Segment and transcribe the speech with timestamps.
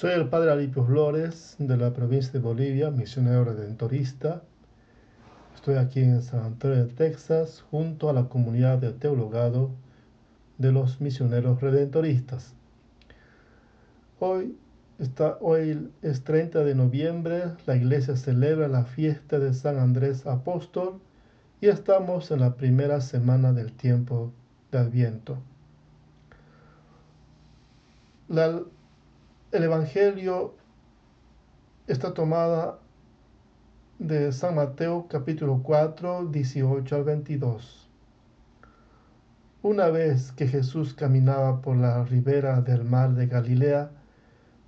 [0.00, 4.42] Soy el padre Alipio Flores de la provincia de Bolivia, misionero redentorista.
[5.54, 9.68] Estoy aquí en San Antonio de Texas junto a la comunidad de teologado
[10.56, 12.54] de los misioneros redentoristas.
[14.20, 14.56] Hoy,
[14.98, 20.98] está, hoy es 30 de noviembre, la iglesia celebra la fiesta de San Andrés Apóstol
[21.60, 24.32] y estamos en la primera semana del tiempo
[24.72, 25.36] de Adviento.
[28.28, 28.62] La,
[29.52, 30.54] el Evangelio
[31.88, 32.78] está tomada
[33.98, 37.88] de San Mateo capítulo 4, 18 al 22.
[39.62, 43.90] Una vez que Jesús caminaba por la ribera del mar de Galilea,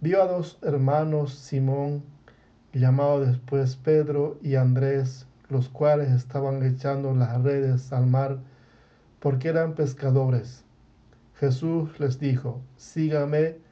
[0.00, 2.04] vio a dos hermanos Simón,
[2.72, 8.38] llamado después Pedro y Andrés, los cuales estaban echando las redes al mar
[9.18, 10.64] porque eran pescadores.
[11.34, 13.66] Jesús les dijo, sígame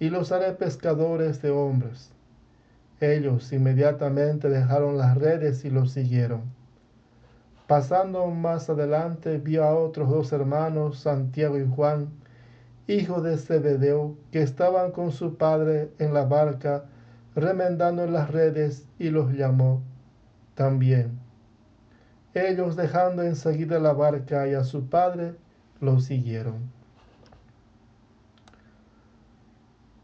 [0.00, 2.10] y los haré pescadores de hombres.
[3.00, 6.42] Ellos inmediatamente dejaron las redes y los siguieron.
[7.66, 12.08] Pasando más adelante vio a otros dos hermanos, Santiago y Juan,
[12.88, 16.84] hijos de Zebedeo, que estaban con su padre en la barca,
[17.36, 19.82] remendando las redes, y los llamó
[20.54, 21.20] también.
[22.34, 25.34] Ellos dejando enseguida la barca y a su padre,
[25.80, 26.79] los siguieron.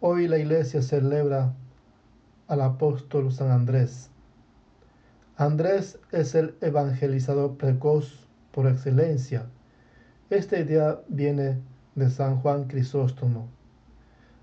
[0.08, 1.52] Hoy la iglesia celebra
[2.46, 4.08] al apóstol San Andrés.
[5.36, 9.46] Andrés es el evangelizador precoz por excelencia.
[10.30, 11.58] Esta idea viene
[11.96, 13.48] de San Juan Crisóstomo.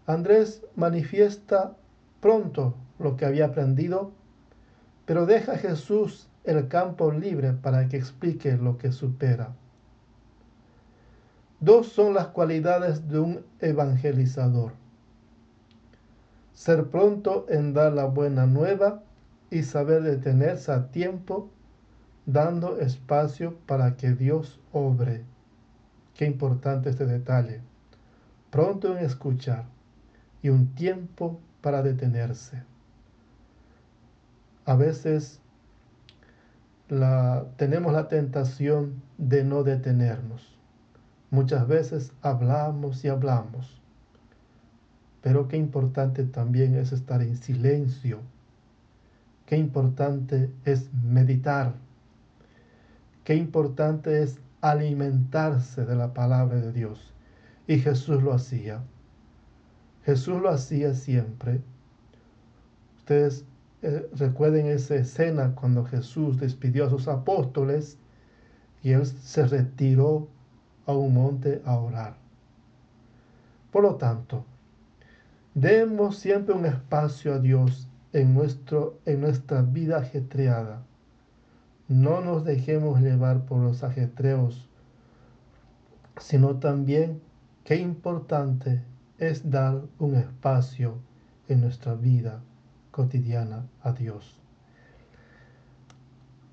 [0.06, 1.78] Andrés manifiesta
[2.20, 4.12] pronto lo que había aprendido,
[5.06, 9.56] pero deja a Jesús el campo libre para que explique lo que supera.
[11.62, 14.83] Dos son las cualidades de un evangelizador
[16.54, 19.04] ser pronto en dar la buena nueva
[19.50, 21.50] y saber detenerse a tiempo,
[22.26, 25.24] dando espacio para que Dios obre.
[26.16, 27.62] Qué importante este detalle.
[28.50, 29.66] Pronto en escuchar
[30.42, 32.64] y un tiempo para detenerse.
[34.66, 35.40] A veces
[36.88, 40.58] la, tenemos la tentación de no detenernos.
[41.32, 43.83] Muchas veces hablamos y hablamos
[45.24, 48.20] pero qué importante también es estar en silencio.
[49.46, 51.76] Qué importante es meditar.
[53.24, 57.14] Qué importante es alimentarse de la palabra de Dios.
[57.68, 58.84] Y Jesús lo hacía.
[60.04, 61.62] Jesús lo hacía siempre.
[62.98, 63.46] Ustedes
[63.82, 67.98] eh, recuerden esa escena cuando Jesús despidió a sus apóstoles
[68.82, 70.28] y él se retiró
[70.86, 72.18] a un monte a orar.
[73.72, 74.46] Por lo tanto,
[75.56, 80.82] Demos siempre un espacio a Dios en, nuestro, en nuestra vida ajetreada.
[81.88, 84.68] No nos dejemos llevar por los ajetreos,
[86.18, 87.22] sino también
[87.66, 88.82] qué importante
[89.20, 90.98] es dar un espacio
[91.48, 92.42] en nuestra vida
[92.90, 94.40] cotidiana a Dios.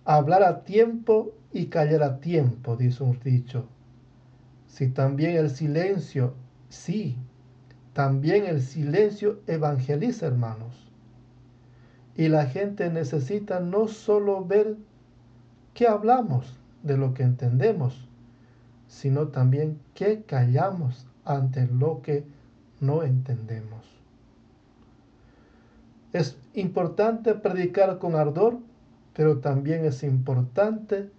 [0.04, 3.66] Hablar a tiempo y callar a tiempo, dice un dicho.
[4.66, 6.34] Si también el silencio,
[6.68, 7.16] sí,
[7.92, 10.90] también el silencio evangeliza, hermanos.
[12.16, 14.76] Y la gente necesita no solo ver
[15.74, 18.08] qué hablamos de lo que entendemos,
[18.86, 22.24] sino también qué callamos ante lo que
[22.80, 23.86] no entendemos.
[26.12, 28.58] Es importante predicar con ardor,
[29.14, 31.10] pero también es importante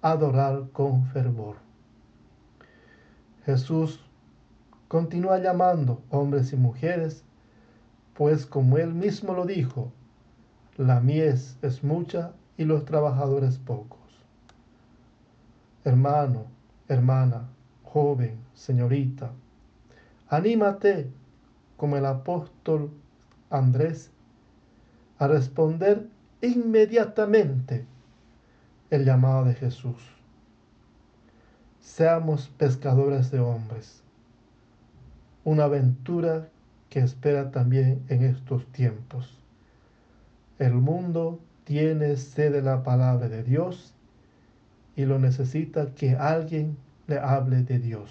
[0.00, 1.56] adorar con fervor.
[3.44, 4.07] Jesús
[4.88, 7.22] continúa llamando hombres y mujeres,
[8.14, 9.92] pues como él mismo lo dijo,
[10.76, 13.98] la mies es mucha y los trabajadores pocos.
[15.84, 16.46] Hermano,
[16.88, 17.48] hermana,
[17.84, 19.30] joven, señorita,
[20.28, 21.10] anímate
[21.76, 22.90] como el apóstol
[23.50, 24.10] Andrés
[25.18, 26.08] a responder
[26.40, 27.84] inmediatamente
[28.90, 30.02] el llamado de Jesús.
[31.80, 34.02] Seamos pescadores de hombres
[35.44, 36.48] una aventura
[36.90, 39.38] que espera también en estos tiempos.
[40.58, 43.94] El mundo tiene sed de la palabra de Dios
[44.96, 46.76] y lo necesita que alguien
[47.06, 48.10] le hable de Dios.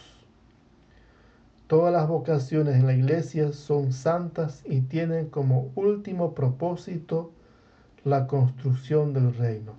[1.68, 7.32] Todas las vocaciones en la iglesia son santas y tienen como último propósito
[8.06, 9.74] la construcción del reino.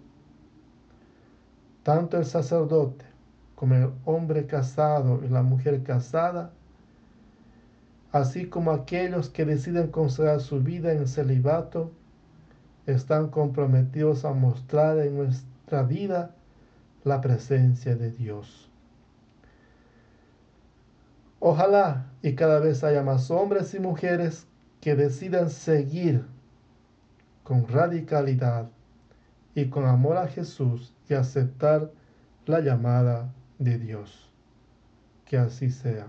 [1.83, 3.07] Tanto el sacerdote
[3.55, 6.53] como el hombre casado y la mujer casada
[8.13, 11.93] así como aquellos que deciden consagrar su vida en celibato,
[12.87, 16.35] están comprometidos a mostrar en nuestra vida
[17.05, 18.71] la presencia de Dios.
[21.41, 24.47] Ojalá y cada vez haya más hombres y mujeres
[24.81, 26.25] que decidan seguir
[27.45, 28.69] con radicalidad
[29.55, 31.91] y con amor a Jesús y aceptar
[32.47, 34.31] la llamada de Dios.
[35.25, 36.07] Que así sea.